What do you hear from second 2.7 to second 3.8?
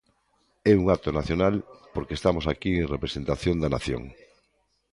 en representación da